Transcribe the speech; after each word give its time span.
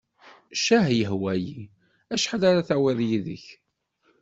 Ccah 0.59 0.85
yehwa-yi. 0.99 1.59
Acḥal 2.13 2.41
ara 2.49 2.61
d-tawiḍ 2.65 2.99
yid-k? 3.09 3.45